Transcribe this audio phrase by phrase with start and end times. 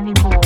[0.00, 0.39] anymore.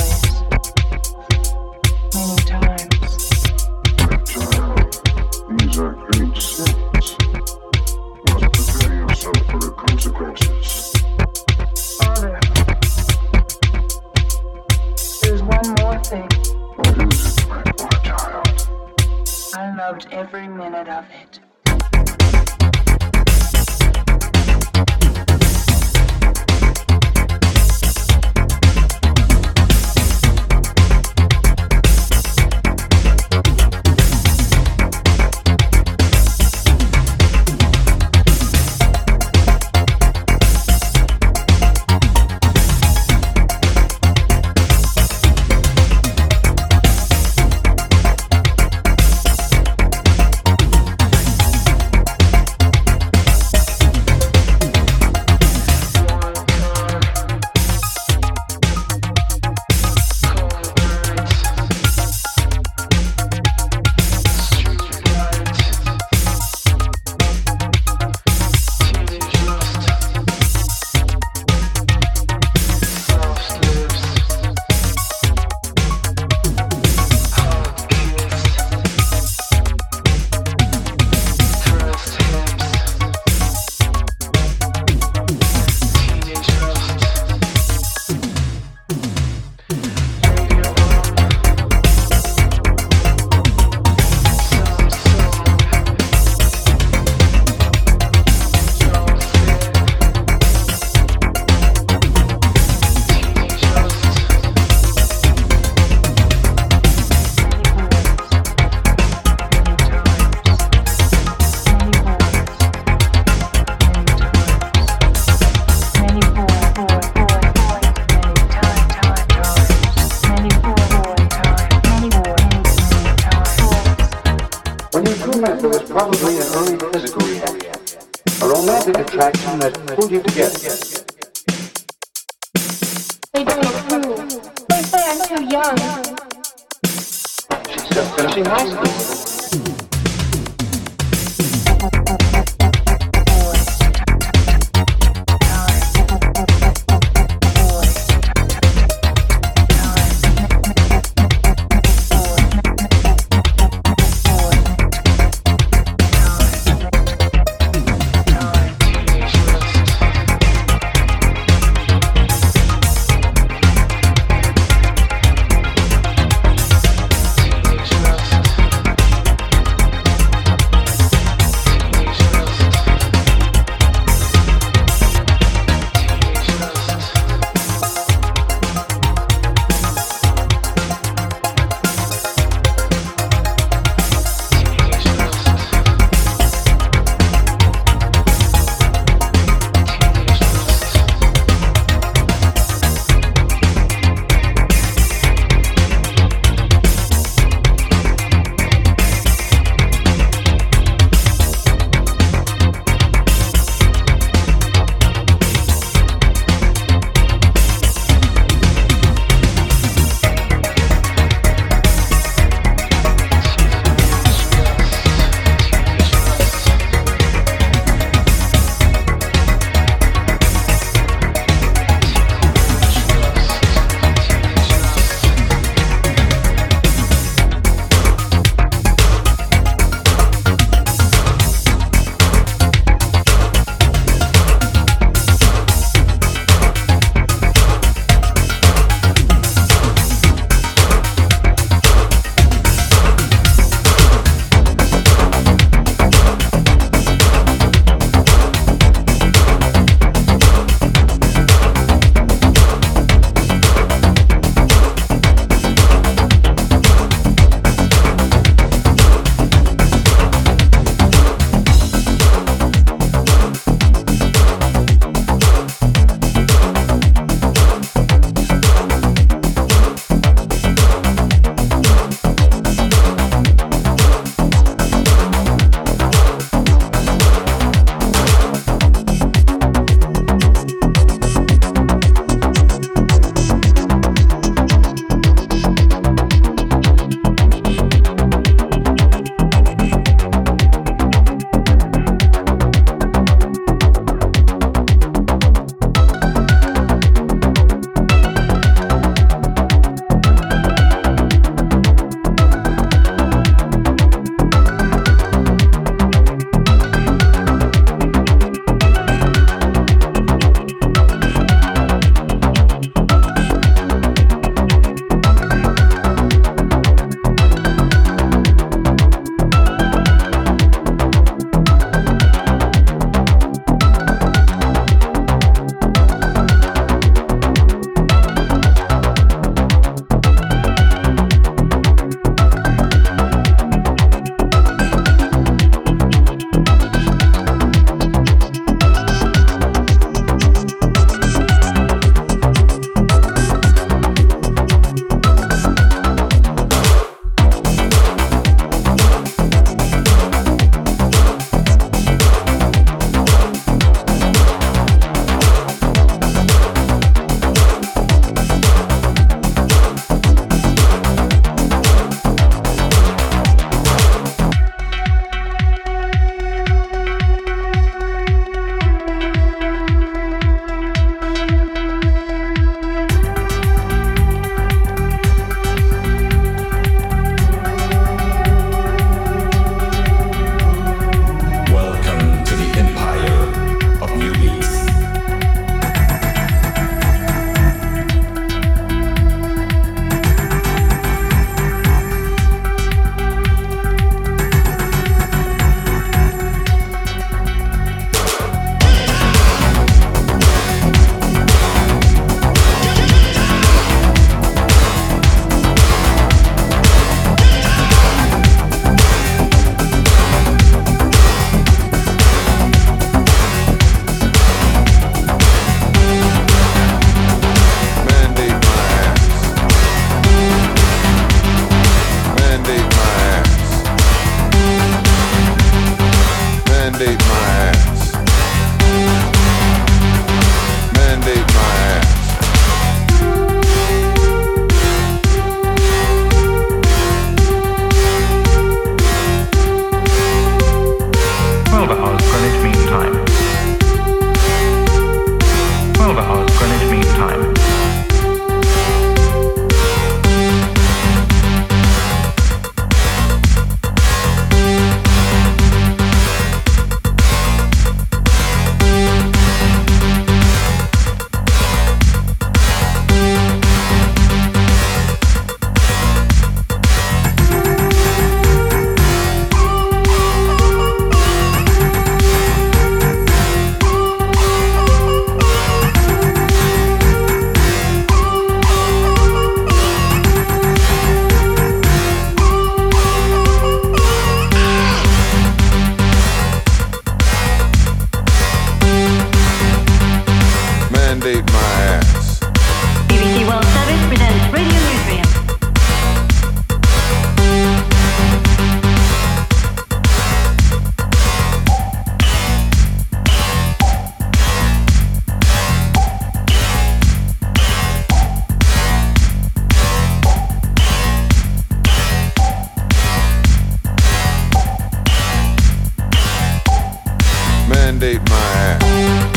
[517.84, 519.33] mandate my ass.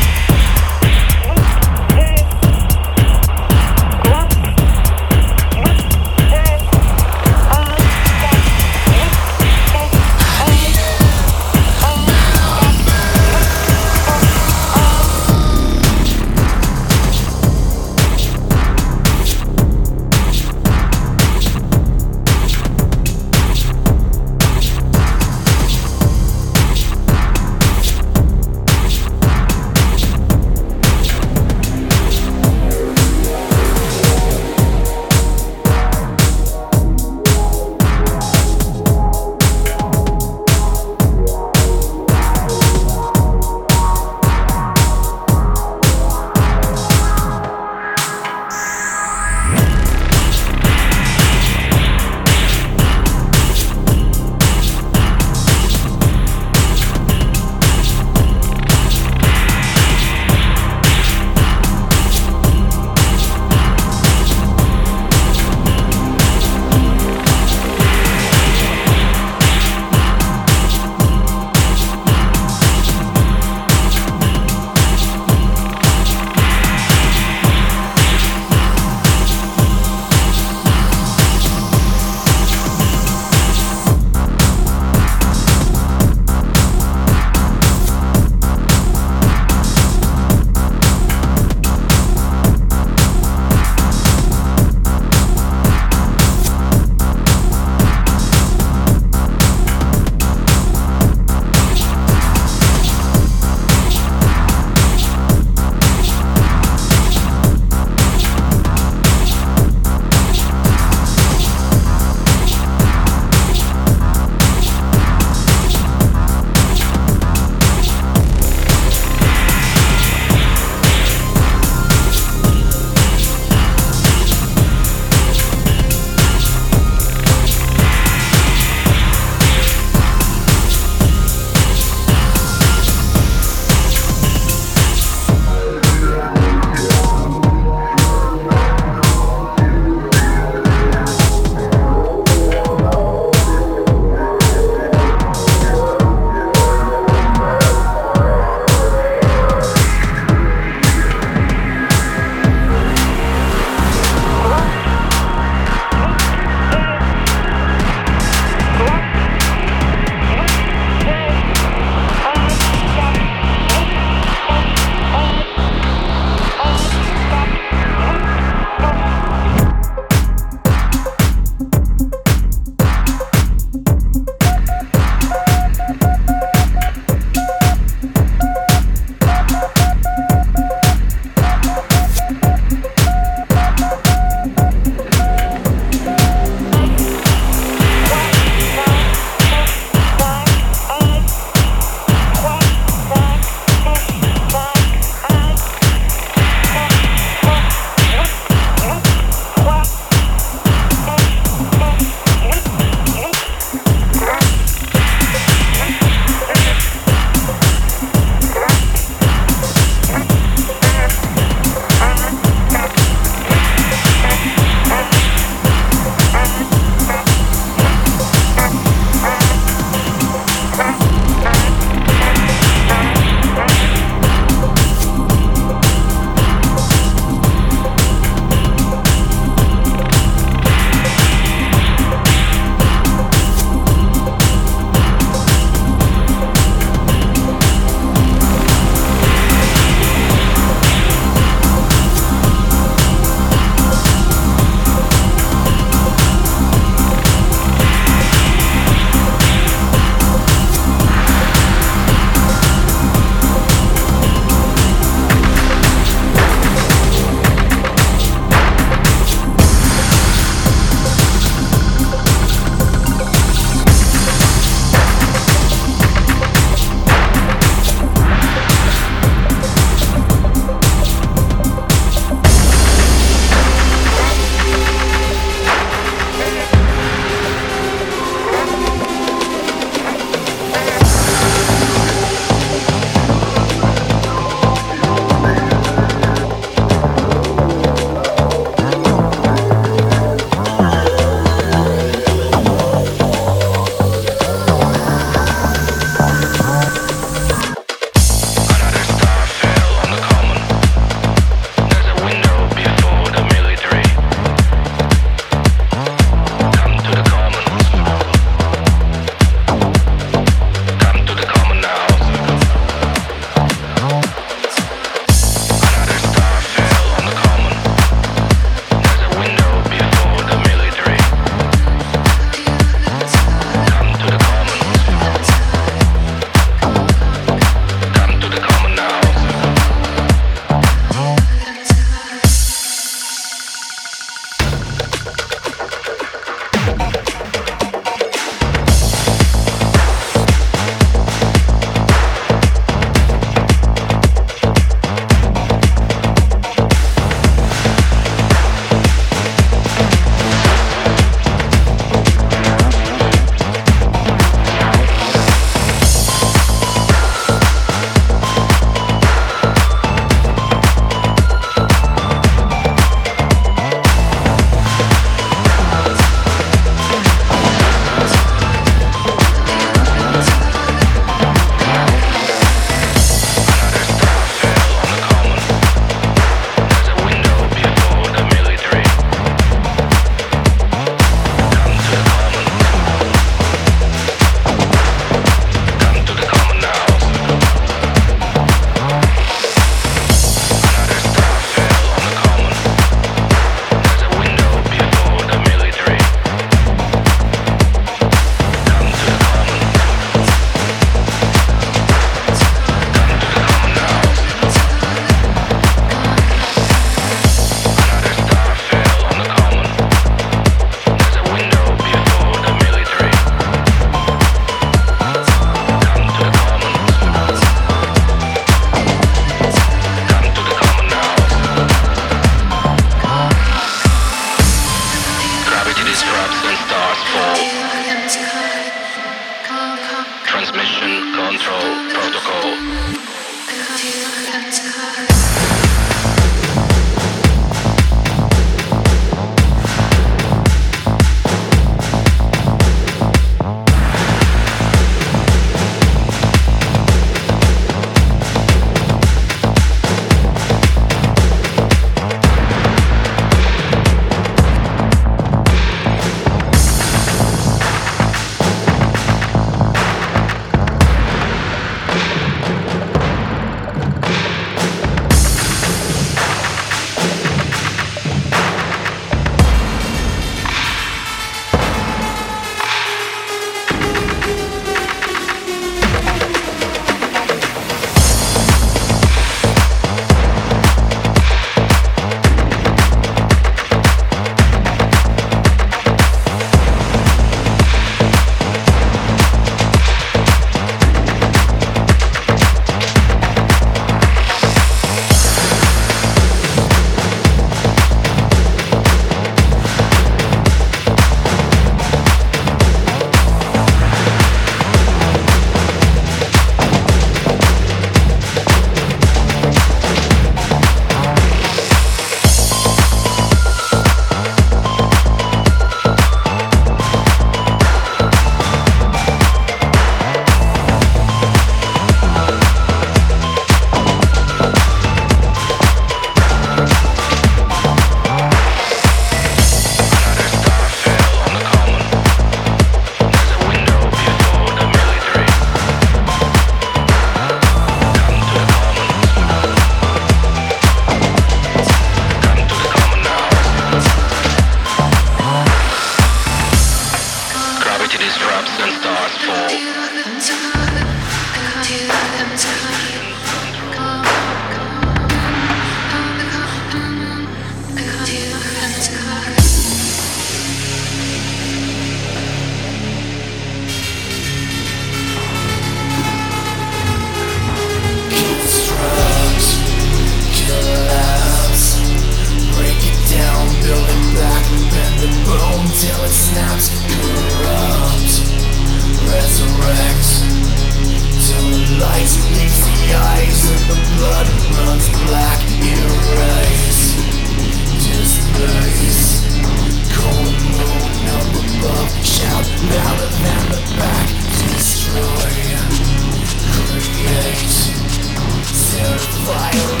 [599.73, 600.00] life.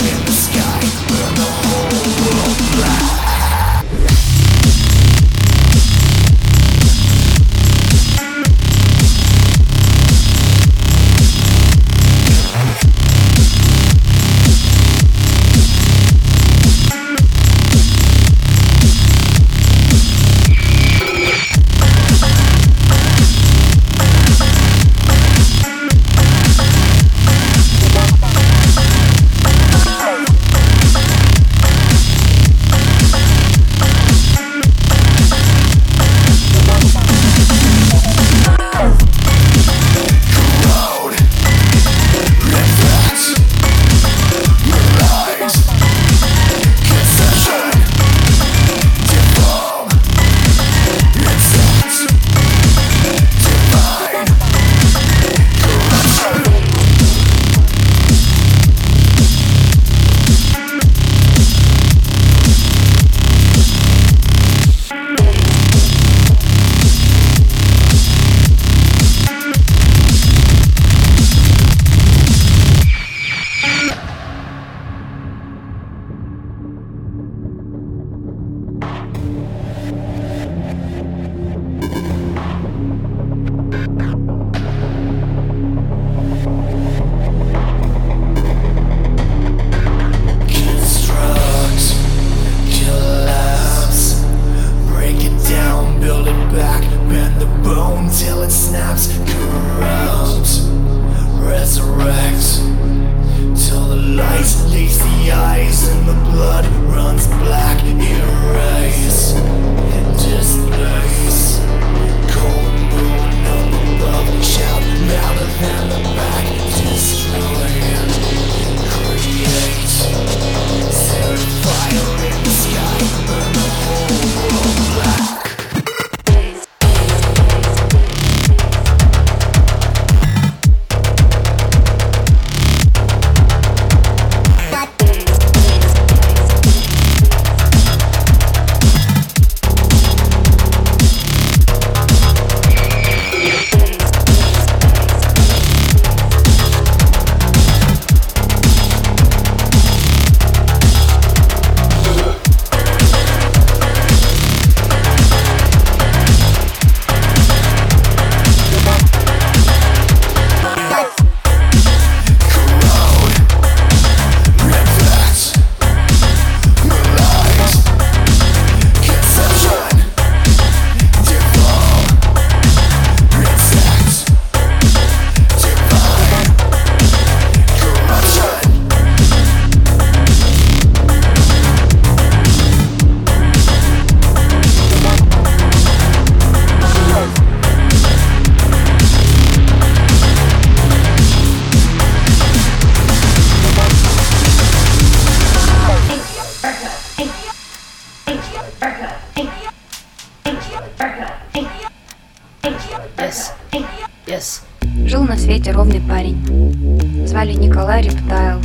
[206.21, 207.25] Парень.
[207.27, 208.59] Звали Николай Рептайл.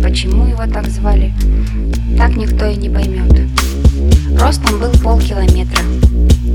[0.00, 1.32] Почему его так звали,
[2.16, 3.48] так никто и не поймет.
[4.40, 5.82] Ростом был полкилометра,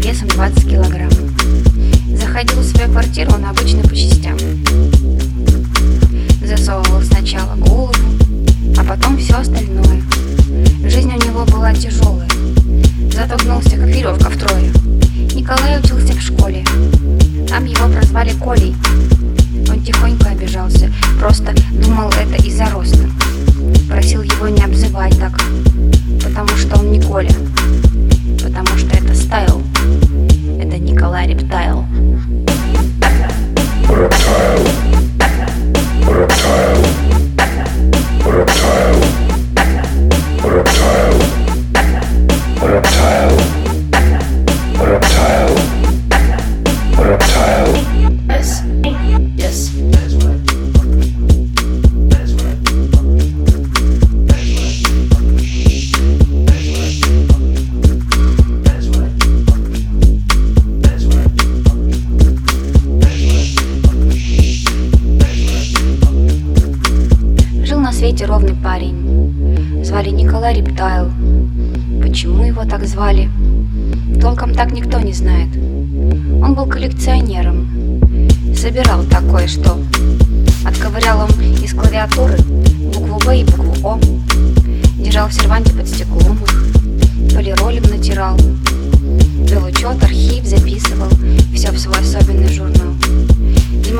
[0.02, 1.10] весом 20 килограмм.
[2.16, 4.38] Заходил в свою квартиру он обычно по частям.
[6.42, 7.94] Засовывал сначала голову,
[8.78, 10.02] а потом все остальное.
[10.86, 12.30] Жизнь у него была тяжелая.
[13.12, 14.72] Зато гнулся, как веревка втрое.
[15.36, 16.64] Николай учился в школе.
[17.50, 18.74] Там его прозвали Колей.
[19.70, 23.10] Он тихонько обижался, просто думал это из-за роста.
[23.90, 25.40] Просил его не обзывать так,
[26.24, 27.34] потому что он не Коля,
[28.42, 29.62] потому что это стайл.
[30.60, 31.86] Это Николай Рептайл.
[33.90, 34.68] Reptile.
[36.08, 36.93] Reptile.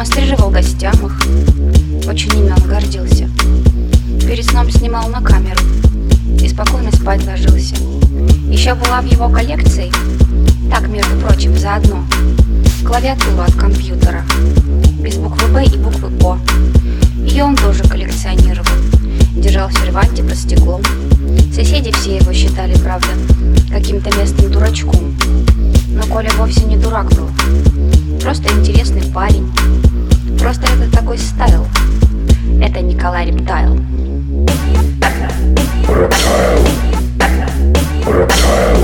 [0.04, 2.10] Демонстрировал гостям их.
[2.10, 3.30] Очень ими он гордился.
[4.28, 5.62] Перед сном снимал на камеру
[6.42, 7.76] и спокойно спать ложился.
[8.50, 9.90] Еще была в его коллекции,
[10.70, 12.04] так, между прочим, заодно,
[12.86, 14.26] клавиатура от компьютера,
[15.00, 16.38] без буквы Б и буквы О.
[17.26, 18.68] Ее он тоже коллекционировал,
[19.38, 20.82] держал в серванте под стеклом.
[21.56, 23.08] Соседи все его считали, правда,
[23.72, 25.16] каким-то местным дурачком.
[25.88, 27.30] Но Коля вовсе не дурак был,
[28.20, 29.50] просто интересный парень.
[30.44, 31.66] Просто это такой style.
[32.62, 33.80] Это Николай Reptile.
[35.88, 36.68] Reptile.
[38.06, 38.78] Reptile.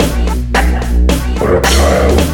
[1.41, 2.29] Рептайл.